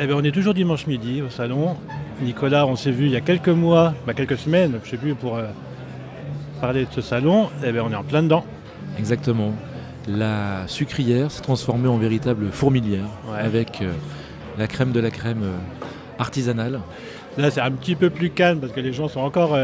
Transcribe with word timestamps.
Eh 0.00 0.06
ben, 0.06 0.14
on 0.14 0.22
est 0.22 0.30
toujours 0.30 0.54
dimanche 0.54 0.86
midi 0.86 1.22
au 1.22 1.30
salon. 1.30 1.76
Nicolas, 2.22 2.66
on 2.66 2.76
s'est 2.76 2.90
vu 2.90 3.06
il 3.06 3.10
y 3.12 3.16
a 3.16 3.20
quelques 3.20 3.48
mois, 3.48 3.94
bah, 4.06 4.14
quelques 4.14 4.38
semaines, 4.38 4.78
je 4.84 4.90
sais 4.90 4.96
plus, 4.96 5.14
pour 5.14 5.36
euh, 5.36 5.46
parler 6.60 6.84
de 6.84 6.90
ce 6.92 7.00
salon. 7.00 7.48
Eh 7.64 7.72
ben, 7.72 7.82
on 7.86 7.90
est 7.90 7.96
en 7.96 8.04
plein 8.04 8.22
dedans. 8.22 8.44
Exactement. 8.98 9.52
La 10.08 10.66
sucrière 10.68 11.30
s'est 11.30 11.42
transformée 11.42 11.88
en 11.88 11.96
véritable 11.98 12.50
fourmilière 12.50 13.04
Ouais. 13.30 13.40
avec 13.40 13.82
euh, 13.82 13.92
la 14.58 14.66
crème 14.66 14.92
de 14.92 15.00
la 15.00 15.10
crème 15.10 15.42
euh, 15.42 15.56
artisanale. 16.18 16.80
Là, 17.36 17.50
c'est 17.50 17.60
un 17.60 17.70
petit 17.72 17.94
peu 17.96 18.10
plus 18.10 18.30
calme 18.30 18.60
parce 18.60 18.72
que 18.72 18.80
les 18.80 18.92
gens 18.92 19.08
sont 19.08 19.20
encore 19.20 19.56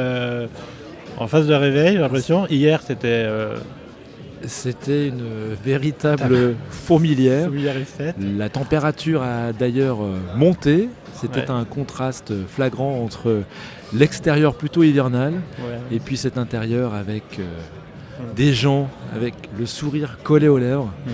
en 1.18 1.26
phase 1.26 1.48
de 1.48 1.54
réveil, 1.54 1.94
j'ai 1.94 1.98
l'impression. 1.98 2.46
Hier, 2.46 2.80
c'était 2.82 3.26
C'était 4.46 5.08
une 5.08 5.24
véritable 5.64 6.54
fourmilière. 6.70 7.50
La 8.18 8.48
température 8.48 9.22
a 9.22 9.52
d'ailleurs 9.52 10.02
euh, 10.02 10.18
monté. 10.36 10.88
C'était 11.14 11.40
Ouais. 11.40 11.50
un 11.50 11.64
contraste 11.64 12.32
flagrant 12.48 13.02
entre 13.02 13.42
l'extérieur 13.94 14.54
plutôt 14.56 14.82
hivernal 14.82 15.32
Ouais. 15.60 15.78
et 15.96 16.00
puis 16.00 16.16
cet 16.16 16.38
intérieur 16.38 16.92
avec 16.94 17.38
euh, 17.38 17.44
des 18.36 18.52
gens 18.52 18.90
avec 19.14 19.34
le 19.58 19.64
sourire 19.66 20.18
collé 20.24 20.48
aux 20.48 20.58
lèvres. 20.58 20.92
Mm. 21.06 21.10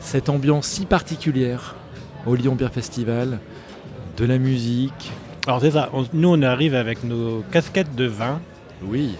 Cette 0.00 0.28
ambiance 0.28 0.66
si 0.66 0.86
particulière 0.86 1.74
au 2.26 2.34
Lyon 2.34 2.54
Beer 2.54 2.68
Festival, 2.72 3.38
de 4.16 4.24
la 4.24 4.38
musique. 4.38 5.10
Alors 5.46 5.60
c'est 5.60 5.70
ça, 5.72 5.88
On- 5.92 6.04
nous 6.12 6.28
on 6.28 6.42
arrive 6.42 6.74
avec 6.74 7.02
nos 7.04 7.42
casquettes 7.50 7.94
de 7.96 8.04
vin. 8.06 8.40
Oui, 8.82 9.16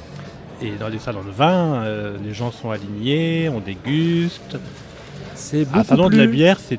Et 0.62 0.72
dans 0.78 0.88
les 0.88 0.98
salons 0.98 1.22
de 1.22 1.30
vin, 1.30 1.82
euh, 1.82 2.16
les 2.22 2.34
gens 2.34 2.50
sont 2.50 2.70
alignés, 2.70 3.48
on 3.48 3.60
déguste. 3.60 4.58
c'est 5.34 5.62
Un 5.62 5.64
beaucoup 5.64 5.84
salon 5.84 6.08
plus... 6.08 6.16
de 6.16 6.22
la 6.22 6.26
bière, 6.26 6.58
c'est 6.60 6.78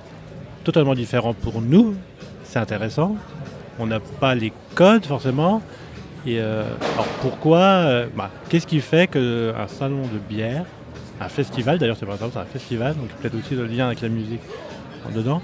totalement 0.64 0.94
différent 0.94 1.34
pour 1.34 1.62
nous. 1.62 1.96
C'est 2.44 2.60
intéressant. 2.60 3.16
On 3.80 3.88
n'a 3.88 4.00
pas 4.00 4.36
les 4.36 4.54
codes 4.76 5.06
forcément. 5.06 5.62
Et 6.26 6.40
euh, 6.40 6.64
alors 6.94 7.08
pourquoi 7.22 7.60
euh, 7.60 8.08
bah, 8.16 8.30
Qu'est-ce 8.50 8.68
qui 8.68 8.80
fait 8.80 9.08
qu'un 9.08 9.68
salon 9.68 10.04
de 10.04 10.20
bière, 10.20 10.66
un 11.20 11.30
festival, 11.30 11.80
d'ailleurs 11.80 11.98
c'est 12.00 12.06
pas 12.06 12.14
un 12.14 12.18
salon, 12.18 12.32
c'est 12.34 12.40
un 12.40 12.46
festival, 12.46 12.96
donc 12.96 13.10
peut-être 13.22 13.36
aussi 13.36 13.56
le 13.56 13.66
lien 13.66 13.88
avec 13.88 14.02
la 14.02 14.10
musique 14.10 14.42
en 15.08 15.12
dedans, 15.12 15.42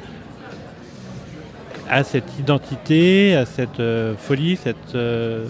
a 1.90 2.04
cette 2.04 2.38
identité, 2.40 3.36
a 3.36 3.46
cette 3.46 3.80
euh, 3.80 4.14
folie, 4.18 4.58
cette 4.58 4.96
euh, 4.96 5.46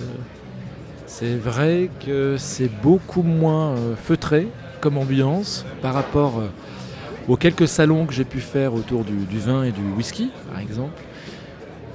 C'est 1.20 1.36
vrai 1.36 1.90
que 2.06 2.36
c'est 2.38 2.70
beaucoup 2.84 3.24
moins 3.24 3.72
euh, 3.72 3.96
feutré 3.96 4.50
comme 4.82 5.00
ambiance 5.00 5.66
par 5.82 5.96
rapport 5.96 6.38
euh, 6.38 6.48
aux 7.28 7.36
quelques 7.36 7.68
salons 7.68 8.06
que 8.06 8.14
j'ai 8.14 8.24
pu 8.24 8.40
faire 8.40 8.76
autour 8.76 9.04
du, 9.04 9.40
vin 9.40 9.64
et 9.64 9.72
du 9.72 9.82
whisky, 9.98 10.30
par 10.52 10.60
exemple. 10.60 11.02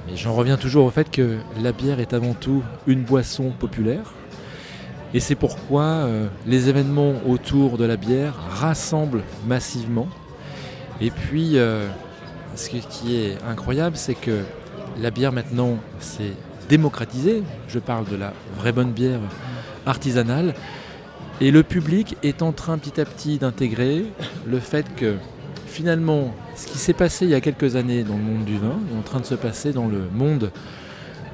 Mais 0.05 0.17
j'en 0.17 0.33
reviens 0.33 0.57
toujours 0.57 0.83
au 0.83 0.89
fait 0.89 1.09
que 1.09 1.37
la 1.61 1.71
bière 1.71 2.01
est 2.01 2.11
avant 2.13 2.33
tout 2.33 2.63
une 2.85 3.03
boisson 3.03 3.51
populaire. 3.57 4.11
Et 5.13 5.21
c'est 5.21 5.35
pourquoi 5.35 5.83
euh, 5.83 6.27
les 6.45 6.67
événements 6.67 7.13
autour 7.25 7.77
de 7.77 7.85
la 7.85 7.95
bière 7.95 8.33
rassemblent 8.49 9.23
massivement. 9.47 10.09
Et 10.99 11.11
puis, 11.11 11.55
ce 12.55 12.69
qui 12.69 13.15
est 13.15 13.37
incroyable, 13.49 13.95
c'est 13.95 14.15
que 14.15 14.41
la 15.01 15.11
bière 15.11 15.31
maintenant, 15.31 15.77
c'est 15.99 16.33
démocratisé. 16.69 17.43
Je 17.67 17.79
parle 17.79 18.05
de 18.09 18.15
la 18.15 18.33
vraie 18.57 18.71
bonne 18.71 18.91
bière 18.91 19.19
artisanale. 19.85 20.53
Et 21.41 21.51
le 21.51 21.63
public 21.63 22.17
est 22.23 22.41
en 22.41 22.51
train 22.51 22.77
petit 22.77 23.01
à 23.01 23.05
petit 23.05 23.37
d'intégrer 23.37 24.05
le 24.45 24.59
fait 24.59 24.85
que 24.95 25.15
finalement, 25.65 26.33
ce 26.55 26.67
qui 26.67 26.77
s'est 26.77 26.93
passé 26.93 27.25
il 27.25 27.31
y 27.31 27.35
a 27.35 27.41
quelques 27.41 27.75
années 27.75 28.03
dans 28.03 28.15
le 28.15 28.21
monde 28.21 28.45
du 28.45 28.57
vin 28.57 28.77
est 28.91 28.97
en 28.97 29.01
train 29.01 29.19
de 29.19 29.25
se 29.25 29.35
passer 29.35 29.73
dans 29.73 29.87
le 29.87 30.03
monde 30.13 30.51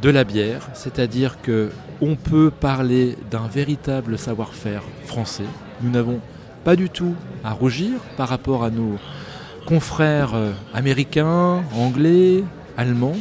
de 0.02 0.09
la 0.09 0.23
bière. 0.23 0.69
C'est-à-dire 0.73 1.41
que 1.41 1.69
on 2.02 2.16
peut 2.16 2.50
parler 2.50 3.17
d'un 3.30 3.47
véritable 3.47 4.17
savoir-faire 4.17 4.84
français. 5.06 5.44
Nous 5.81 5.91
n'avons 5.91 6.22
pas 6.63 6.75
du 6.75 6.90
tout 6.90 7.16
à 7.44 7.51
rougir 7.51 8.00
par 8.16 8.29
rapport 8.29 8.63
à 8.63 8.69
nos 8.69 8.96
confrères 9.66 10.34
euh, 10.34 10.51
américains, 10.73 11.63
anglais, 11.75 12.44
allemands. 12.78 13.17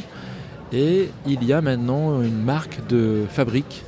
Et 0.72 1.10
il 1.26 1.44
y 1.44 1.52
a 1.52 1.60
maintenant 1.60 2.22
une 2.22 2.42
marque 2.42 2.86
de 2.88 3.24
fabrique. 3.28 3.84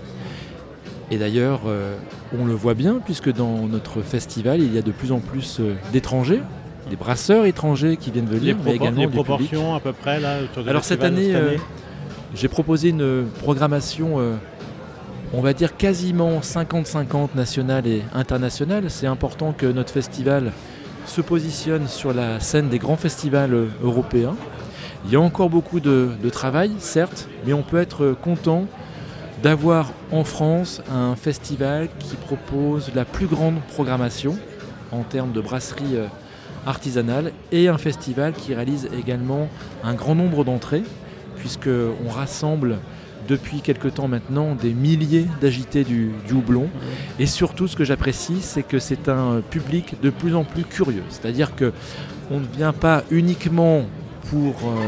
Et 1.10 1.18
d'ailleurs, 1.18 1.62
euh, 1.66 1.96
on 2.38 2.44
le 2.44 2.54
voit 2.54 2.74
bien, 2.74 3.00
puisque 3.04 3.32
dans 3.32 3.66
notre 3.66 4.00
festival, 4.02 4.60
il 4.60 4.72
y 4.72 4.78
a 4.78 4.82
de 4.82 4.92
plus 4.92 5.12
en 5.12 5.18
plus 5.18 5.58
euh, 5.60 5.74
d'étrangers, 5.92 6.40
des 6.88 6.96
brasseurs 6.96 7.46
étrangers 7.46 7.96
qui 7.96 8.10
viennent 8.10 8.26
venir, 8.26 8.56
mais 8.64 8.76
également 8.76 9.00
les 9.00 9.06
du 9.06 9.12
public. 9.12 9.24
proportions 9.24 9.74
à 9.74 9.80
peu 9.80 9.92
près 9.92 10.20
là 10.20 10.40
le 10.40 10.68
Alors 10.68 10.84
cette 10.84 11.00
festival 11.00 11.24
année, 11.24 11.34
euh, 11.34 11.56
j'ai 12.34 12.48
proposé 12.48 12.90
une 12.90 13.26
programmation, 13.40 14.20
euh, 14.20 14.36
on 15.32 15.40
va 15.40 15.52
dire 15.52 15.76
quasiment 15.76 16.40
50-50 16.40 17.34
nationale 17.34 17.86
et 17.86 18.02
internationale. 18.14 18.84
C'est 18.88 19.06
important 19.06 19.52
que 19.52 19.66
notre 19.66 19.92
festival 19.92 20.52
se 21.06 21.20
positionne 21.20 21.88
sur 21.88 22.12
la 22.12 22.40
scène 22.40 22.68
des 22.68 22.78
grands 22.78 22.96
festivals 22.96 23.54
euh, 23.54 23.66
européens. 23.82 24.36
Il 25.04 25.12
y 25.12 25.16
a 25.16 25.20
encore 25.20 25.50
beaucoup 25.50 25.80
de, 25.80 26.10
de 26.22 26.30
travail, 26.30 26.72
certes, 26.78 27.28
mais 27.46 27.52
on 27.52 27.62
peut 27.62 27.80
être 27.80 28.14
content 28.22 28.66
d'avoir 29.42 29.92
en 30.12 30.24
France 30.24 30.82
un 30.92 31.16
festival 31.16 31.88
qui 31.98 32.16
propose 32.16 32.92
la 32.94 33.04
plus 33.04 33.26
grande 33.26 33.60
programmation 33.72 34.36
en 34.92 35.02
termes 35.02 35.32
de 35.32 35.40
brasserie 35.40 35.96
euh, 35.96 36.06
artisanale 36.66 37.32
et 37.52 37.68
un 37.68 37.78
festival 37.78 38.32
qui 38.34 38.54
réalise 38.54 38.88
également 38.98 39.48
un 39.82 39.94
grand 39.94 40.14
nombre 40.14 40.44
d'entrées 40.44 40.82
puisqu'on 41.36 42.10
rassemble 42.10 42.78
depuis 43.28 43.60
quelque 43.60 43.88
temps 43.88 44.08
maintenant 44.08 44.54
des 44.54 44.74
milliers 44.74 45.26
d'agités 45.40 45.84
du, 45.84 46.10
du 46.26 46.34
houblon. 46.34 46.68
Et 47.18 47.26
surtout, 47.26 47.68
ce 47.68 47.76
que 47.76 47.84
j'apprécie, 47.84 48.40
c'est 48.40 48.62
que 48.62 48.78
c'est 48.78 49.08
un 49.08 49.40
public 49.48 49.94
de 50.02 50.10
plus 50.10 50.34
en 50.34 50.44
plus 50.44 50.64
curieux. 50.64 51.04
C'est-à-dire 51.08 51.54
que 51.54 51.72
on 52.30 52.40
ne 52.40 52.46
vient 52.46 52.72
pas 52.72 53.04
uniquement 53.10 53.84
pour 54.30 54.54
euh, 54.68 54.86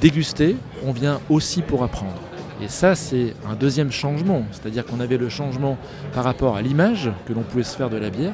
déguster, 0.00 0.56
on 0.84 0.92
vient 0.92 1.20
aussi 1.30 1.62
pour 1.62 1.84
apprendre. 1.84 2.20
Et 2.60 2.68
ça, 2.68 2.94
c'est 2.94 3.34
un 3.48 3.54
deuxième 3.54 3.92
changement. 3.92 4.44
C'est-à-dire 4.50 4.84
qu'on 4.84 5.00
avait 5.00 5.18
le 5.18 5.28
changement 5.28 5.78
par 6.12 6.24
rapport 6.24 6.56
à 6.56 6.62
l'image 6.62 7.10
que 7.26 7.32
l'on 7.32 7.42
pouvait 7.42 7.62
se 7.62 7.76
faire 7.76 7.90
de 7.90 7.96
la 7.96 8.10
bière. 8.10 8.32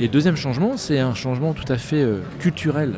Et 0.00 0.08
deuxième 0.08 0.36
changement, 0.36 0.76
c'est 0.76 0.98
un 0.98 1.14
changement 1.14 1.52
tout 1.52 1.70
à 1.70 1.76
fait 1.76 2.02
euh, 2.02 2.20
culturel. 2.38 2.94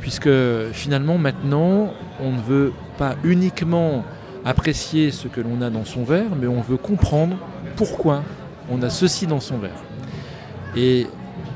Puisque 0.00 0.30
finalement, 0.72 1.18
maintenant, 1.18 1.92
on 2.20 2.32
ne 2.32 2.40
veut 2.40 2.72
pas 2.98 3.16
uniquement 3.22 4.04
apprécier 4.44 5.10
ce 5.10 5.28
que 5.28 5.40
l'on 5.40 5.62
a 5.62 5.70
dans 5.70 5.84
son 5.84 6.04
verre, 6.04 6.36
mais 6.38 6.46
on 6.46 6.60
veut 6.60 6.76
comprendre 6.76 7.36
pourquoi 7.76 8.22
on 8.70 8.82
a 8.82 8.90
ceci 8.90 9.26
dans 9.26 9.40
son 9.40 9.58
verre. 9.58 9.82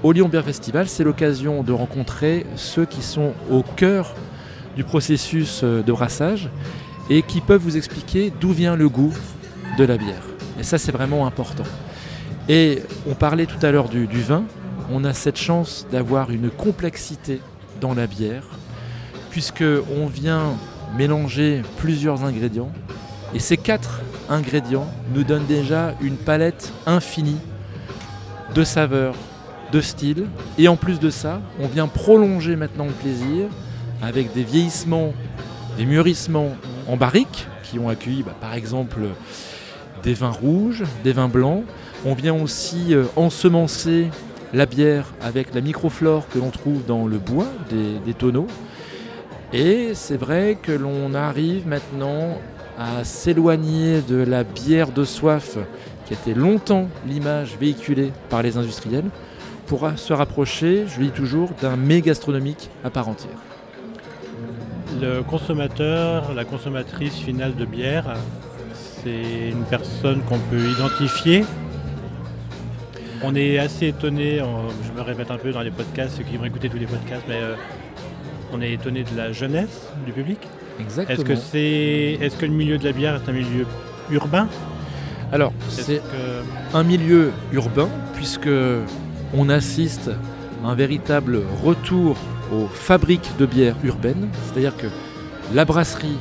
Au 0.02 0.12
Lyon 0.12 0.28
Beer 0.28 0.42
Festival, 0.44 0.88
c'est 0.88 1.04
l'occasion 1.04 1.62
de 1.62 1.72
rencontrer 1.72 2.46
ceux 2.56 2.84
qui 2.84 3.02
sont 3.02 3.32
au 3.50 3.62
cœur 3.62 4.14
du 4.76 4.84
processus 4.84 5.62
euh, 5.64 5.82
de 5.82 5.92
brassage 5.92 6.48
et 7.10 7.22
qui 7.22 7.40
peuvent 7.40 7.60
vous 7.60 7.76
expliquer 7.76 8.32
d'où 8.40 8.50
vient 8.52 8.76
le 8.76 8.88
goût 8.88 9.12
de 9.76 9.84
la 9.84 9.96
bière. 9.96 10.22
Et 10.58 10.62
ça, 10.62 10.78
c'est 10.78 10.92
vraiment 10.92 11.26
important. 11.26 11.64
Et 12.48 12.82
on 13.08 13.14
parlait 13.14 13.46
tout 13.46 13.58
à 13.62 13.70
l'heure 13.70 13.88
du, 13.88 14.06
du 14.06 14.20
vin. 14.20 14.44
On 14.92 15.04
a 15.04 15.12
cette 15.12 15.36
chance 15.36 15.86
d'avoir 15.90 16.30
une 16.30 16.50
complexité 16.50 17.40
dans 17.80 17.94
la 17.94 18.06
bière, 18.06 18.44
puisque 19.30 19.64
on 20.00 20.06
vient 20.06 20.54
mélanger 20.96 21.62
plusieurs 21.78 22.24
ingrédients. 22.24 22.72
Et 23.34 23.38
ces 23.38 23.56
quatre 23.56 24.00
ingrédients 24.28 24.86
nous 25.14 25.24
donnent 25.24 25.46
déjà 25.46 25.94
une 26.00 26.16
palette 26.16 26.72
infinie 26.86 27.40
de 28.54 28.64
saveurs, 28.64 29.14
de 29.72 29.80
styles. 29.80 30.26
Et 30.58 30.68
en 30.68 30.76
plus 30.76 31.00
de 31.00 31.10
ça, 31.10 31.40
on 31.60 31.66
vient 31.66 31.88
prolonger 31.88 32.56
maintenant 32.56 32.86
le 32.86 32.92
plaisir 32.92 33.46
avec 34.02 34.32
des 34.32 34.42
vieillissements, 34.42 35.12
des 35.76 35.84
mûrissements 35.84 36.50
en 36.86 36.96
barrique 36.96 37.46
qui 37.64 37.78
ont 37.78 37.88
accueilli 37.88 38.22
bah, 38.22 38.34
par 38.40 38.54
exemple 38.54 39.00
des 40.02 40.14
vins 40.14 40.30
rouges, 40.30 40.84
des 41.04 41.12
vins 41.12 41.28
blancs. 41.28 41.64
On 42.04 42.14
vient 42.14 42.34
aussi 42.34 42.94
euh, 42.94 43.04
ensemencer 43.16 44.08
la 44.54 44.66
bière 44.66 45.12
avec 45.20 45.54
la 45.54 45.60
microflore 45.60 46.28
que 46.28 46.38
l'on 46.38 46.50
trouve 46.50 46.84
dans 46.86 47.06
le 47.06 47.18
bois 47.18 47.48
des 47.70 48.14
tonneaux. 48.14 48.46
Et 49.52 49.92
c'est 49.94 50.16
vrai 50.16 50.58
que 50.60 50.72
l'on 50.72 51.14
arrive 51.14 51.66
maintenant 51.66 52.38
à 52.78 53.02
s'éloigner 53.04 54.02
de 54.02 54.16
la 54.16 54.44
bière 54.44 54.92
de 54.92 55.04
soif 55.04 55.58
qui 56.06 56.14
était 56.14 56.34
longtemps 56.34 56.88
l'image 57.06 57.56
véhiculée 57.58 58.12
par 58.28 58.42
les 58.42 58.56
industriels 58.56 59.10
pour 59.68 59.88
se 59.96 60.12
rapprocher, 60.12 60.84
je 60.88 60.98
le 60.98 61.06
dis 61.06 61.12
toujours, 61.12 61.50
d'un 61.60 61.76
mets 61.76 62.00
gastronomique 62.00 62.70
à 62.84 62.90
part 62.90 63.08
entière. 63.08 63.36
Le 65.00 65.22
consommateur, 65.22 66.32
la 66.34 66.44
consommatrice 66.44 67.14
finale 67.16 67.54
de 67.54 67.64
bière, 67.64 68.14
c'est 68.74 69.50
une 69.50 69.64
personne 69.64 70.22
qu'on 70.22 70.38
peut 70.38 70.70
identifier. 70.70 71.44
On 73.22 73.34
est 73.34 73.58
assez 73.58 73.88
étonné, 73.88 74.38
je 74.86 74.92
me 74.92 75.02
répète 75.02 75.30
un 75.30 75.36
peu 75.38 75.52
dans 75.52 75.60
les 75.60 75.70
podcasts, 75.70 76.16
ceux 76.16 76.24
qui 76.24 76.36
vont 76.36 76.44
écouter 76.44 76.68
tous 76.68 76.78
les 76.78 76.86
podcasts, 76.86 77.24
mais 77.28 77.36
euh, 77.40 77.54
On 78.50 78.62
est 78.62 78.72
étonné 78.72 79.04
de 79.04 79.14
la 79.14 79.30
jeunesse 79.32 79.88
du 80.06 80.12
public. 80.12 80.38
Exactement. 80.80 81.14
Est-ce 81.18 81.24
que, 81.24 81.34
c'est, 81.36 82.16
est-ce 82.24 82.34
que 82.38 82.46
le 82.46 82.52
milieu 82.52 82.78
de 82.78 82.84
la 82.84 82.92
bière 82.92 83.16
est 83.16 83.28
un 83.28 83.32
milieu 83.32 83.66
urbain? 84.10 84.48
Alors, 85.32 85.52
c'est 85.68 85.98
que- 85.98 86.74
un 86.76 86.82
milieu 86.82 87.30
urbain 87.52 87.88
puisque 88.14 88.48
on 89.34 89.48
assiste 89.48 90.10
à 90.64 90.68
un 90.68 90.74
véritable 90.74 91.40
retour 91.62 92.16
aux 92.52 92.66
fabriques 92.66 93.30
de 93.38 93.46
bière 93.46 93.76
urbaines, 93.84 94.28
c'est-à-dire 94.46 94.76
que 94.76 94.86
la 95.54 95.64
brasserie 95.64 96.18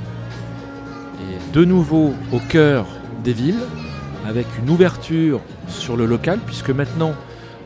est 1.31 1.53
de 1.53 1.65
nouveau 1.65 2.13
au 2.31 2.39
cœur 2.39 2.85
des 3.23 3.33
villes 3.33 3.63
avec 4.27 4.45
une 4.61 4.69
ouverture 4.69 5.41
sur 5.67 5.95
le 5.97 6.05
local 6.05 6.39
puisque 6.45 6.69
maintenant 6.69 7.13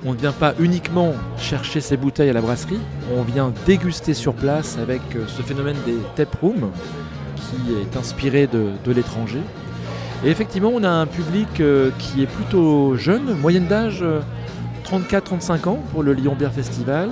on 0.05 0.13
ne 0.13 0.17
vient 0.17 0.31
pas 0.31 0.53
uniquement 0.59 1.13
chercher 1.37 1.81
ses 1.81 1.97
bouteilles 1.97 2.29
à 2.29 2.33
la 2.33 2.41
brasserie, 2.41 2.79
on 3.15 3.21
vient 3.21 3.53
déguster 3.67 4.13
sur 4.13 4.33
place 4.33 4.77
avec 4.79 5.01
euh, 5.15 5.25
ce 5.27 5.43
phénomène 5.43 5.75
des 5.85 5.97
tap 6.15 6.33
rooms 6.41 6.71
qui 7.35 7.73
est 7.73 7.95
inspiré 7.97 8.47
de, 8.47 8.69
de 8.83 8.91
l'étranger. 8.91 9.41
Et 10.23 10.29
effectivement, 10.29 10.71
on 10.73 10.83
a 10.83 10.89
un 10.89 11.05
public 11.05 11.59
euh, 11.59 11.91
qui 11.99 12.23
est 12.23 12.27
plutôt 12.27 12.95
jeune, 12.95 13.35
moyenne 13.35 13.67
d'âge 13.67 13.99
euh, 14.01 14.21
34-35 14.91 15.67
ans 15.69 15.79
pour 15.91 16.03
le 16.03 16.13
Lyon 16.13 16.35
Beer 16.37 16.51
Festival. 16.51 17.09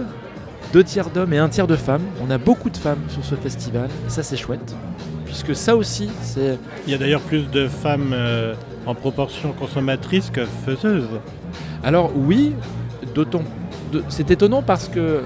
Deux 0.73 0.83
tiers 0.83 1.09
d'hommes 1.09 1.33
et 1.33 1.37
un 1.37 1.49
tiers 1.49 1.65
de 1.67 1.75
femmes. 1.75 2.03
On 2.21 2.29
a 2.29 2.37
beaucoup 2.37 2.69
de 2.69 2.77
femmes 2.77 2.99
sur 3.09 3.23
ce 3.23 3.35
festival, 3.35 3.89
et 4.05 4.09
ça 4.09 4.21
c'est 4.21 4.37
chouette. 4.37 4.75
Puisque 5.25 5.55
ça 5.55 5.75
aussi, 5.75 6.09
c'est. 6.21 6.57
Il 6.85 6.91
y 6.91 6.95
a 6.95 6.97
d'ailleurs 6.97 7.21
plus 7.21 7.49
de 7.49 7.67
femmes 7.67 8.11
euh, 8.13 8.53
en 8.85 8.93
proportion 8.95 9.51
consommatrices 9.53 10.29
que 10.29 10.45
faiseuses. 10.65 11.07
Alors 11.83 12.11
oui, 12.15 12.53
d'autant. 13.15 13.43
de- 13.93 14.03
C'est 14.09 14.29
étonnant 14.31 14.61
parce 14.61 14.87
que 14.89 14.99
euh, 14.99 15.21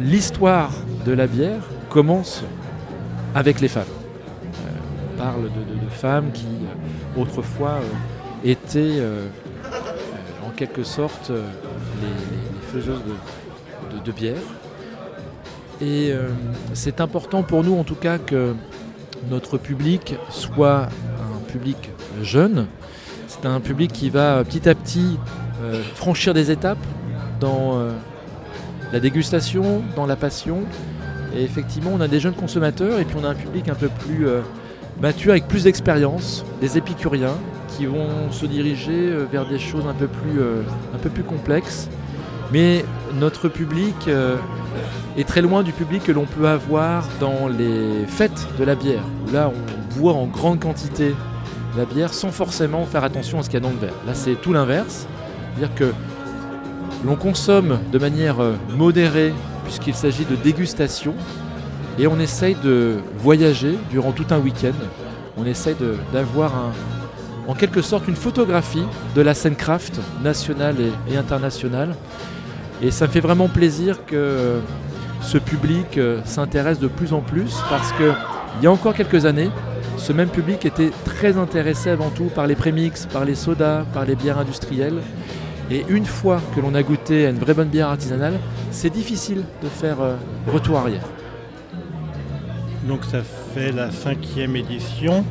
l'histoire 0.00 0.70
de 1.04 1.12
la 1.12 1.26
bière 1.26 1.62
commence 1.90 2.42
avec 3.34 3.60
les 3.60 3.68
femmes. 3.68 3.84
Euh, 4.44 4.48
on 5.14 5.18
parle 5.18 5.42
de, 5.42 5.48
de- 5.48 5.84
de 5.84 5.90
femmes 5.90 6.30
qui 6.32 6.46
autrefois 7.18 7.80
étaient 8.44 9.00
en 10.46 10.50
quelque 10.50 10.84
sorte 10.84 11.32
les, 12.00 12.06
les- 12.08 12.46
faiseuses 12.72 13.00
de, 14.04 14.12
bière. 14.12 14.34
Et 15.80 16.10
euh, 16.10 16.28
c'est 16.74 17.00
important 17.00 17.42
pour 17.42 17.62
nous 17.62 17.76
en 17.76 17.84
tout 17.84 17.94
cas 17.94 18.18
que 18.18 18.54
notre 19.30 19.56
public 19.58 20.14
soit 20.30 20.88
un 21.18 21.40
public 21.52 21.90
jeune. 22.22 22.66
C'est 23.28 23.46
un 23.46 23.60
public 23.60 23.92
qui 23.92 24.10
va 24.10 24.42
petit 24.44 24.68
à 24.68 24.74
petit 24.74 25.18
euh, 25.62 25.82
franchir 25.94 26.34
des 26.34 26.50
étapes 26.50 26.84
dans 27.40 27.78
euh, 27.78 27.92
la 28.92 29.00
dégustation, 29.00 29.82
dans 29.94 30.06
la 30.06 30.16
passion. 30.16 30.62
Et 31.36 31.42
effectivement, 31.42 31.90
on 31.94 32.00
a 32.00 32.08
des 32.08 32.20
jeunes 32.20 32.34
consommateurs 32.34 32.98
et 32.98 33.04
puis 33.04 33.16
on 33.20 33.24
a 33.24 33.28
un 33.28 33.34
public 33.34 33.68
un 33.68 33.74
peu 33.74 33.88
plus 33.88 34.26
mature, 35.00 35.32
avec 35.32 35.46
plus 35.48 35.64
d'expérience, 35.64 36.44
des 36.60 36.78
épicuriens 36.78 37.34
qui 37.68 37.86
vont 37.86 38.30
se 38.30 38.46
diriger 38.46 39.10
euh, 39.10 39.24
vers 39.30 39.46
des 39.46 39.58
choses 39.58 39.84
un 39.88 39.94
peu 39.94 40.06
plus, 40.06 40.40
euh, 40.40 40.62
un 40.94 40.98
peu 40.98 41.10
plus 41.10 41.22
complexes. 41.22 41.88
Mais 42.52 42.84
notre 43.18 43.48
public 43.48 43.94
euh, 44.08 44.36
est 45.16 45.26
très 45.26 45.40
loin 45.42 45.62
du 45.62 45.72
public 45.72 46.04
que 46.04 46.12
l'on 46.12 46.26
peut 46.26 46.46
avoir 46.48 47.04
dans 47.20 47.48
les 47.48 48.06
fêtes 48.06 48.46
de 48.58 48.64
la 48.64 48.74
bière, 48.76 49.02
là 49.32 49.50
on 49.52 49.98
boit 49.98 50.12
en 50.12 50.26
grande 50.26 50.60
quantité 50.60 51.14
la 51.76 51.84
bière 51.86 52.14
sans 52.14 52.30
forcément 52.30 52.84
faire 52.84 53.02
attention 53.02 53.40
à 53.40 53.42
ce 53.42 53.50
qu'il 53.50 53.60
y 53.60 53.62
a 53.64 53.66
dans 53.66 53.74
le 53.74 53.80
verre. 53.80 53.94
Là 54.06 54.14
c'est 54.14 54.34
tout 54.40 54.52
l'inverse, 54.52 55.06
c'est-à-dire 55.56 55.74
que 55.74 55.92
l'on 57.04 57.16
consomme 57.16 57.78
de 57.92 57.98
manière 57.98 58.36
modérée 58.76 59.34
puisqu'il 59.64 59.94
s'agit 59.94 60.24
de 60.24 60.36
dégustation 60.36 61.14
et 61.98 62.06
on 62.06 62.18
essaye 62.20 62.54
de 62.62 62.96
voyager 63.18 63.76
durant 63.90 64.12
tout 64.12 64.26
un 64.30 64.38
week-end. 64.38 64.72
On 65.36 65.44
essaye 65.44 65.74
d'avoir 66.12 66.54
un- 66.54 66.72
en 67.48 67.54
quelque 67.54 67.82
sorte 67.82 68.08
une 68.08 68.16
photographie 68.16 68.84
de 69.14 69.22
la 69.22 69.34
scène 69.34 69.56
craft 69.56 70.00
nationale 70.22 70.76
et, 71.10 71.16
internationale. 71.16 71.94
Et 72.82 72.90
ça 72.90 73.06
me 73.06 73.12
fait 73.12 73.20
vraiment 73.20 73.48
plaisir 73.48 74.04
que 74.06 74.60
ce 75.22 75.38
public 75.38 75.98
euh, 75.98 76.20
s'intéresse 76.24 76.78
de 76.78 76.88
plus 76.88 77.12
en 77.12 77.20
plus 77.20 77.54
parce 77.70 77.92
que 77.92 78.12
il 78.58 78.64
y 78.64 78.66
a 78.66 78.70
encore 78.70 78.94
quelques 78.94 79.26
années, 79.26 79.50
ce 79.98 80.12
même 80.12 80.28
public 80.28 80.64
était 80.64 80.90
très 81.04 81.36
intéressé 81.36 81.90
avant 81.90 82.10
tout 82.10 82.30
par 82.34 82.46
les 82.46 82.54
prémix, 82.54 83.06
par 83.06 83.24
les 83.24 83.34
sodas, 83.34 83.84
par 83.92 84.06
les 84.06 84.14
bières 84.14 84.38
industrielles. 84.38 85.00
Et 85.70 85.84
une 85.88 86.06
fois 86.06 86.40
que 86.54 86.60
l'on 86.60 86.74
a 86.74 86.82
goûté 86.82 87.26
à 87.26 87.30
une 87.30 87.38
vraie 87.38 87.54
bonne 87.54 87.68
bière 87.68 87.88
artisanale, 87.88 88.34
c'est 88.70 88.90
difficile 88.90 89.42
de 89.62 89.68
faire 89.68 90.00
euh, 90.00 90.14
retour 90.46 90.78
arrière. 90.78 91.02
Donc 92.86 93.04
ça 93.04 93.22
fait 93.54 93.72
la 93.72 93.90
cinquième 93.90 94.54
édition, 94.54 95.24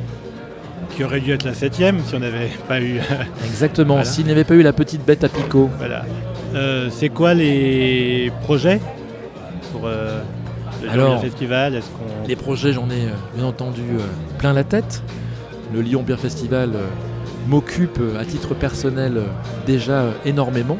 qui 0.94 1.04
aurait 1.04 1.20
dû 1.20 1.32
être 1.32 1.44
la 1.44 1.54
septième 1.54 2.00
si 2.04 2.14
on 2.14 2.20
n'avait 2.20 2.50
pas 2.68 2.80
eu. 2.80 3.00
Exactement. 3.44 3.94
Voilà. 3.94 4.04
S'il 4.04 4.26
n'y 4.26 4.32
avait 4.32 4.44
pas 4.44 4.54
eu 4.54 4.62
la 4.62 4.72
petite 4.72 5.04
bête 5.04 5.24
à 5.24 5.28
picot, 5.28 5.70
voilà. 5.78 6.04
Euh, 6.54 6.88
c'est 6.90 7.08
quoi 7.08 7.34
les 7.34 8.32
projets 8.42 8.80
pour 9.72 9.82
euh, 9.86 10.22
le 10.82 10.90
Alors, 10.90 11.20
Festival? 11.20 11.74
Est-ce 11.74 11.86
qu'on 11.86 12.26
les 12.28 12.36
projets, 12.36 12.72
j'en 12.72 12.88
ai 12.88 13.06
euh, 13.06 13.14
bien 13.34 13.44
entendu 13.44 13.82
euh, 13.82 14.02
plein 14.38 14.52
la 14.52 14.64
tête. 14.64 15.02
Le 15.74 15.80
Lyon 15.80 16.02
Beer 16.02 16.16
Festival 16.16 16.70
m'occupe 17.48 18.00
à 18.18 18.24
titre 18.24 18.54
personnel 18.54 19.20
déjà 19.66 20.04
énormément. 20.24 20.78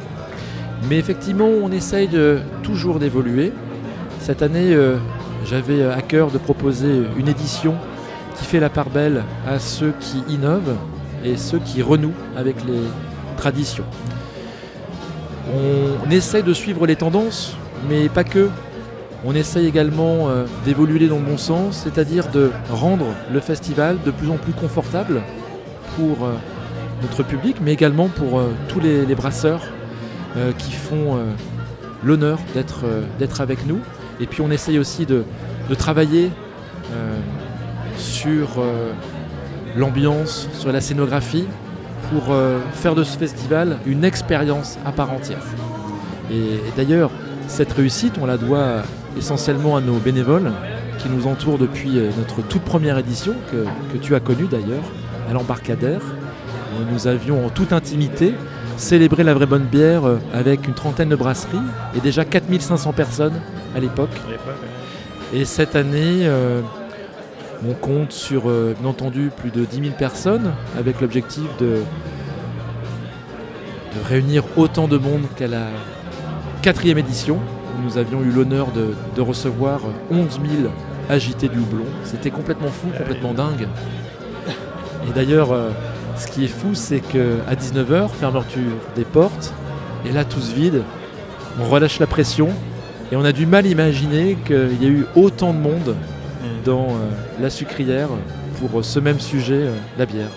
Mais 0.89 0.97
effectivement, 0.97 1.49
on 1.49 1.73
essaye 1.73 2.07
de, 2.07 2.39
toujours 2.63 3.01
d'évoluer. 3.01 3.53
Cette 4.21 4.43
année, 4.43 4.77
j'avais 5.45 5.85
à 5.85 6.01
cœur 6.03 6.31
de 6.31 6.39
proposer 6.39 7.03
une 7.19 7.27
édition 7.27 7.75
qui 8.37 8.45
fait 8.45 8.61
la 8.61 8.69
part 8.69 8.91
belle 8.91 9.25
à 9.47 9.59
ceux 9.59 9.93
qui 10.01 10.23
innovent 10.33 10.77
et 11.25 11.37
ceux 11.37 11.59
qui 11.59 11.83
renouent 11.83 12.15
avec 12.37 12.57
les 12.65 12.83
traditions. 13.37 13.85
On 15.55 16.11
essaye 16.11 16.43
de 16.43 16.53
suivre 16.53 16.87
les 16.87 16.97
tendances, 16.97 17.57
mais 17.89 18.09
pas 18.09 18.25
que. 18.25 18.49
On 19.25 19.35
essaye 19.35 19.67
également 19.67 20.29
euh, 20.29 20.45
d'évoluer 20.65 21.09
dans 21.09 21.19
le 21.19 21.25
bon 21.25 21.39
sens, 21.39 21.83
c'est-à-dire 21.85 22.31
de 22.31 22.51
rendre 22.71 23.07
le 23.33 23.41
festival 23.41 23.97
de 24.05 24.11
plus 24.11 24.31
en 24.31 24.37
plus 24.37 24.53
confortable 24.53 25.23
pour 25.97 26.27
euh, 26.27 26.35
notre 27.03 27.23
public, 27.23 27.57
mais 27.61 27.73
également 27.73 28.09
pour 28.09 28.39
euh, 28.39 28.51
tous 28.69 28.81
les, 28.81 29.15
brasseurs 29.15 29.63
qui 30.59 30.73
font 30.73 31.19
l'honneur 32.05 32.39
d'être 32.55 33.41
avec 33.41 33.65
nous. 33.67 33.79
Et 34.21 34.27
puis 34.27 34.43
on 34.43 34.51
essaye 34.51 34.79
aussi 34.79 35.07
de, 35.07 35.25
de 35.71 35.75
travailler 35.75 36.31
sur 37.97 38.59
euh, 38.59 38.93
l'ambiance, 39.77 40.49
sur 40.55 40.73
la 40.73 40.81
scénographie, 40.81 41.47
pour 42.11 42.33
euh, 42.33 42.59
faire 42.73 42.95
de 42.95 43.03
ce 43.03 43.19
festival 43.19 43.79
une 43.87 44.05
expérience 44.05 44.79
à 44.85 44.93
part 44.93 45.13
entière. 45.13 45.43
Et, 46.31 46.61
d'ailleurs, 46.77 47.11
cette 47.49 47.73
réussite, 47.73 48.15
on 48.21 48.27
la 48.27 48.37
doit 48.37 48.83
essentiellement 49.17 49.77
à 49.77 49.81
nos 49.81 49.99
bénévoles 49.99 50.53
qui 50.99 51.09
nous 51.09 51.27
entourent 51.27 51.59
depuis 51.59 51.99
euh, 51.99 52.11
notre 52.19 52.47
toute 52.47 52.63
première 52.63 52.99
édition, 52.99 53.35
que, 53.51 53.65
que 53.93 53.99
tu 54.03 54.15
as 54.15 54.21
connue 54.21 54.47
d'ailleurs, 54.47 54.85
à 55.29 55.33
l'embarcadère. 55.33 56.01
où 56.01 56.93
Nous 56.93 57.07
avions 57.07 57.45
en 57.45 57.49
toute 57.49 57.73
intimité 57.73 58.35
célébré 58.77 59.25
la 59.25 59.33
vraie 59.33 59.47
bonne 59.47 59.65
bière 59.65 60.03
avec 60.35 60.69
une 60.69 60.75
trentaine 60.75 61.09
de 61.09 61.17
brasseries 61.17 61.57
et 61.97 62.01
déjà 62.01 62.27
4500 62.27 62.93
personnes 62.93 63.41
à 63.75 63.81
l'époque. 63.81 64.11
Et 65.33 65.47
cette 65.47 65.77
année, 65.77 66.29
on 67.69 67.75
compte 67.75 68.13
sur, 68.13 68.49
euh, 68.49 68.75
bien 68.79 68.91
entendu, 68.91 69.31
plus 69.37 69.51
de 69.51 69.65
10 69.65 69.77
000 69.77 69.91
personnes, 69.99 70.53
avec 70.79 71.01
l'objectif 71.01 71.45
de, 71.59 71.83
réunir 74.09 74.45
autant 74.59 74.89
de 74.89 74.99
monde 74.99 75.23
qu'à 75.37 75.47
la 75.47 75.69
quatrième 76.61 76.99
édition, 76.99 77.37
où 77.37 77.83
nous 77.83 77.97
avions 77.97 78.23
eu 78.23 78.31
l'honneur 78.31 78.69
de, 78.73 79.21
recevoir 79.21 79.81
11 80.11 80.33
000 80.33 80.71
agités 81.09 81.49
du 81.49 81.59
houblon. 81.59 81.87
C'était 82.05 82.31
complètement 82.31 82.69
fou, 82.69 82.89
complètement 82.97 83.33
dingue. 83.33 83.67
Et 85.09 85.13
d'ailleurs, 85.15 85.53
euh, 85.53 85.71
ce 86.19 86.27
qui 86.27 86.45
est 86.45 86.49
fou, 86.49 86.75
c'est 86.75 87.01
qu'à 87.01 87.55
19h, 87.55 88.11
fermeture 88.11 88.77
des 88.95 89.05
portes, 89.05 89.55
et 90.05 90.13
là, 90.13 90.25
tous 90.25 90.53
vides, 90.53 90.83
on 91.59 91.65
relâche 91.65 91.99
la 91.99 92.07
pression, 92.07 92.51
et 93.11 93.17
on 93.17 93.25
a 93.25 93.33
du 93.33 93.47
mal 93.47 93.65
à 93.65 93.69
imaginer 93.69 94.37
qu'il 94.45 94.83
y 94.83 94.87
a 94.87 94.91
eu 94.91 95.07
autant 95.15 95.55
de 95.55 95.59
monde. 95.59 95.97
Dans 96.65 96.89
euh, 96.91 97.09
la 97.41 97.51
sucrière 97.51 98.09
pour 98.61 98.79
euh, 98.81 98.83
ce 98.83 98.99
même 99.01 99.21
sujet, 99.21 99.55
euh, 99.67 99.75
la 99.99 100.07
bière. 100.07 100.29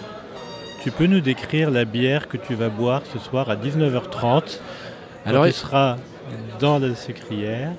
Tu 0.84 0.92
peux 0.92 1.06
nous 1.08 1.20
décrire 1.22 1.72
la 1.72 1.86
bière 1.86 2.28
que 2.28 2.38
tu 2.38 2.56
vas 2.56 2.70
boire 2.70 3.02
ce 3.12 3.20
soir 3.20 3.50
à 3.50 3.56
19h30 3.56 4.60
Alors, 5.26 5.46
tu 5.46 5.52
seras 5.52 5.98
dans 6.60 6.80
la 6.80 6.96
sucrière. 6.96 7.72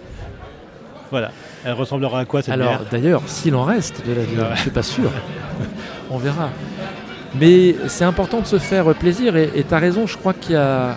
Voilà. 1.10 1.30
Elle 1.64 1.72
ressemblera 1.72 2.20
à 2.20 2.25
quoi 2.25 2.42
cette 2.42 2.54
alors 2.54 2.68
bière? 2.78 2.84
d'ailleurs, 2.90 3.22
s'il 3.26 3.54
en 3.54 3.64
reste 3.64 4.06
de 4.06 4.12
la 4.12 4.22
bière, 4.22 4.49
Ouais. 4.50 4.56
je 4.56 4.60
suis 4.62 4.70
pas 4.70 4.82
sûr. 4.82 5.10
on 6.10 6.18
verra. 6.18 6.50
Mais 7.34 7.75
c'est 7.88 8.04
important 8.04 8.40
de 8.40 8.46
se 8.46 8.58
faire 8.58 8.84
plaisir 8.94 9.37
et 9.37 9.64
tu 9.66 9.75
as 9.75 9.78
raison, 9.78 10.06
je 10.06 10.16
crois 10.16 10.34
qu'il 10.34 10.52
y 10.52 10.56
a 10.58 10.96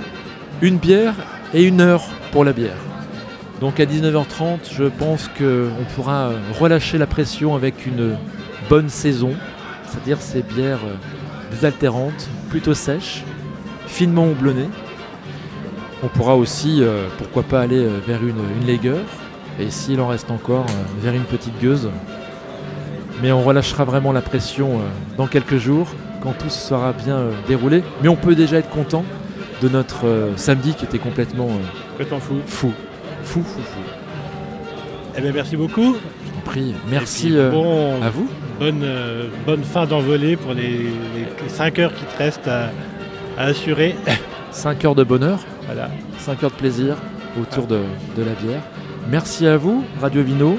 une 0.62 0.78
bière 0.78 1.14
et 1.54 1.64
une 1.64 1.80
heure 1.82 2.04
pour 2.32 2.44
la 2.44 2.54
bière. 2.54 2.78
Donc 3.64 3.80
à 3.80 3.86
19h30, 3.86 4.74
je 4.74 4.84
pense 4.84 5.30
qu'on 5.30 5.86
pourra 5.96 6.32
relâcher 6.60 6.98
la 6.98 7.08
pression 7.08 7.56
avec 7.56 7.86
une 7.86 8.18
bonne 8.70 8.90
saison, 8.90 9.32
c'est-à-dire 9.88 10.20
ces 10.20 10.42
bières 10.42 10.82
désaltérantes, 11.50 12.28
plutôt 12.50 12.74
sèches, 12.74 13.24
finement 13.88 14.28
houblonnées. 14.28 14.68
On 16.04 16.10
pourra 16.10 16.36
aussi, 16.36 16.80
euh, 16.82 17.08
pourquoi 17.18 17.44
pas, 17.44 17.62
aller 17.62 17.86
euh, 17.86 18.00
vers 18.06 18.22
une, 18.22 18.36
une 18.60 18.68
lager, 18.68 19.02
et 19.58 19.70
s'il 19.70 20.02
en 20.02 20.10
reste 20.10 20.30
encore, 20.30 20.66
euh, 20.68 21.02
vers 21.02 21.14
une 21.14 21.24
petite 21.24 21.58
gueuse. 21.62 21.90
Mais 23.22 23.32
on 23.32 23.44
relâchera 23.44 23.86
vraiment 23.86 24.12
la 24.12 24.22
pression 24.22 24.82
dans 25.16 25.28
quelques 25.28 25.58
jours, 25.58 25.88
quand 26.22 26.34
tout 26.34 26.50
sera 26.50 26.92
bien 26.92 27.28
déroulé. 27.48 27.82
Mais 28.02 28.10
on 28.10 28.18
peut 28.18 28.36
déjà 28.36 28.58
être 28.58 28.72
content 28.72 29.06
de 29.62 29.70
notre 29.70 30.32
samedi 30.36 30.74
qui 30.74 30.84
était 30.84 31.00
complètement 31.00 31.48
fou. 32.46 32.74
Fou, 33.24 33.42
fou, 33.42 33.60
fou. 33.62 33.80
Eh 35.18 35.22
bien, 35.22 35.32
merci 35.32 35.56
beaucoup. 35.56 35.96
Je 36.26 36.32
t'en 36.32 36.40
prie. 36.46 36.74
Merci 36.90 37.28
puis, 37.28 37.38
euh, 37.38 37.52
bon, 37.52 38.02
à 38.02 38.10
vous. 38.10 38.28
bonne, 38.60 38.82
euh, 38.84 39.28
bonne 39.46 39.64
fin 39.64 39.86
d'envolée 39.86 40.36
pour 40.36 40.54
les, 40.54 40.88
5 41.48 41.80
heures 41.80 41.94
qui 41.94 42.04
te 42.06 42.18
restent 42.18 42.48
à, 42.48 42.70
à 43.38 43.46
assurer. 43.46 43.96
5 44.52 44.86
heures 44.86 44.96
de 44.96 45.04
bonheur, 45.04 45.40
voilà. 45.66 45.90
5 46.20 46.44
heures 46.44 46.52
de 46.52 46.56
plaisir 46.56 46.96
autour 47.42 47.66
de, 47.68 47.80
de 48.18 48.24
la 48.24 48.34
bière. 48.34 48.62
Merci 49.10 49.48
à 49.48 49.58
vous, 49.58 49.84
Radio 50.02 50.22
Vino. 50.24 50.58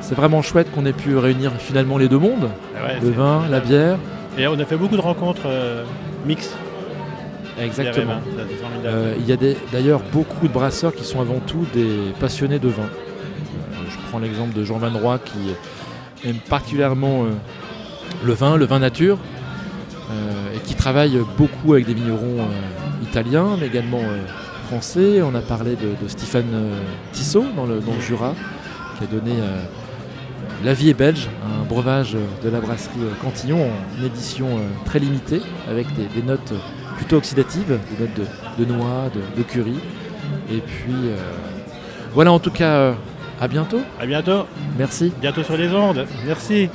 C'est 0.00 0.14
vraiment 0.14 0.40
chouette 0.42 0.70
qu'on 0.72 0.86
ait 0.86 0.92
pu 0.94 1.16
réunir 1.18 1.52
finalement 1.58 1.98
les 1.98 2.08
deux 2.08 2.18
mondes, 2.18 2.48
Ah 2.76 2.86
ouais, 2.86 2.98
le 3.02 3.10
vin, 3.10 3.42
la 3.50 3.60
bière. 3.60 3.98
Et 4.38 4.46
on 4.46 4.58
a 4.58 4.64
fait 4.64 4.76
beaucoup 4.76 4.96
de 4.96 5.02
rencontres 5.02 5.42
euh, 5.46 5.84
mixtes. 6.26 6.56
Exactement. 7.60 8.20
Euh, 8.84 9.14
il 9.18 9.26
y 9.26 9.32
a 9.32 9.36
des- 9.36 9.56
d'ailleurs 9.72 10.00
beaucoup 10.12 10.46
de 10.48 10.52
brasseurs 10.52 10.94
qui 10.94 11.04
sont 11.04 11.20
avant 11.20 11.40
tout 11.40 11.64
des 11.74 12.12
passionnés 12.20 12.58
de 12.58 12.68
vin. 12.68 12.82
Euh, 12.84 13.76
je 13.90 13.96
prends 14.08 14.18
l'exemple 14.18 14.54
de 14.54 14.64
Jean 14.64 14.78
Van 14.78 14.96
Roy 14.98 15.18
qui 15.18 16.28
aime 16.28 16.36
particulièrement 16.48 17.24
euh, 17.24 17.28
le 18.24 18.32
vin, 18.32 18.56
le 18.56 18.64
vin 18.66 18.78
nature, 18.78 19.18
euh, 20.10 20.56
et 20.56 20.58
qui 20.60 20.74
travaille 20.74 21.18
beaucoup 21.36 21.72
avec 21.74 21.86
des 21.86 21.94
vignerons 21.94 22.38
euh, 22.40 23.04
italiens, 23.04 23.56
mais 23.60 23.66
également 23.66 24.00
euh, 24.00 24.24
français. 24.68 25.20
On 25.22 25.34
a 25.34 25.40
parlé 25.40 25.72
de, 25.72 26.02
de 26.02 26.08
Stéphane 26.08 26.44
euh, 26.52 26.78
Tissot 27.12 27.44
dans 27.56 27.66
le, 27.66 27.80
dans 27.80 27.94
le 27.94 28.00
Jura, 28.00 28.34
qui 28.98 29.04
a 29.04 29.06
donné 29.06 29.32
euh, 29.32 29.60
La 30.64 30.72
vie 30.74 30.90
est 30.90 30.94
belge, 30.94 31.28
un 31.44 31.64
breuvage 31.64 32.16
de 32.42 32.48
la 32.50 32.60
brasserie 32.60 32.94
euh, 33.02 33.12
Cantillon 33.22 33.68
en 33.68 34.04
édition 34.04 34.46
euh, 34.48 34.60
très 34.84 34.98
limitée, 34.98 35.42
avec 35.70 35.86
des, 35.94 36.06
des 36.20 36.26
notes 36.26 36.52
plutôt 36.98 37.16
oxydatives, 37.16 37.78
des 37.90 38.04
notes 38.04 38.14
de, 38.58 38.64
de 38.64 38.70
noix, 38.70 39.10
de, 39.14 39.20
de 39.38 39.42
curry. 39.42 39.78
Et 40.50 40.58
puis 40.58 40.94
euh, 41.04 41.16
voilà, 42.12 42.32
en 42.32 42.38
tout 42.40 42.50
cas, 42.50 42.72
euh, 42.72 42.92
à 43.40 43.48
bientôt. 43.48 43.80
À 44.00 44.04
bientôt. 44.04 44.46
Merci. 44.76 45.12
Bientôt 45.20 45.42
sur 45.42 45.56
les 45.56 45.72
ondes. 45.72 46.06
Merci. 46.26 46.68